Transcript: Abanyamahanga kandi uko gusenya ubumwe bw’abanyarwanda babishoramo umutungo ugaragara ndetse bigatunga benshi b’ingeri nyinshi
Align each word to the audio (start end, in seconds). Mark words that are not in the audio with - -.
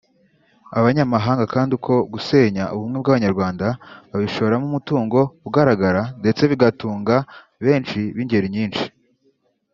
Abanyamahanga 0.77 1.43
kandi 1.53 1.71
uko 1.79 1.93
gusenya 2.13 2.63
ubumwe 2.75 2.97
bw’abanyarwanda 2.99 3.65
babishoramo 4.11 4.65
umutungo 4.69 5.19
ugaragara 5.47 6.01
ndetse 6.21 6.41
bigatunga 6.51 7.15
benshi 7.65 7.99
b’ingeri 8.15 8.47
nyinshi 8.55 8.85